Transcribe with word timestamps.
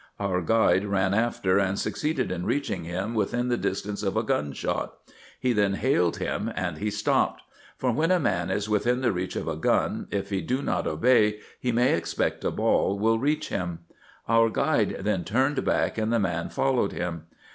Our 0.19 0.41
guide 0.41 0.85
ran 0.85 1.13
after 1.13 1.59
and 1.59 1.77
succeeded 1.77 2.31
in 2.31 2.43
reach 2.47 2.71
ing 2.71 2.85
him 2.85 3.13
within 3.13 3.49
the 3.49 3.55
distance 3.57 4.01
of 4.01 4.17
a 4.17 4.23
gun 4.23 4.51
shot; 4.51 4.95
he 5.39 5.53
then 5.53 5.75
hailed 5.75 6.17
him, 6.17 6.51
and 6.55 6.79
he 6.79 6.89
stopped; 6.89 7.43
for 7.77 7.91
when 7.91 8.09
a 8.09 8.19
man 8.19 8.49
is 8.49 8.67
within 8.67 9.01
the 9.01 9.11
reach 9.11 9.35
of 9.35 9.47
a 9.47 9.55
gun, 9.55 10.07
if 10.09 10.31
he 10.31 10.41
do 10.41 10.63
not 10.63 10.87
obey, 10.87 11.37
he 11.59 11.71
may 11.71 11.93
expect 11.93 12.43
a 12.43 12.49
ball 12.49 12.97
will 12.97 13.19
reach 13.19 13.49
him. 13.49 13.81
Our 14.27 14.49
guide 14.49 14.97
then 15.01 15.23
turned 15.23 15.63
back, 15.63 15.99
and 15.99 16.11
the 16.11 16.17
man 16.17 16.49
followed 16.49 16.93
him. 16.93 17.27